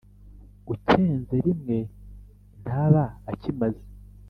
ucyenze 0.73 1.35
rimwe 1.45 1.77
ntaba 2.63 3.03
akimaze. 3.31 3.83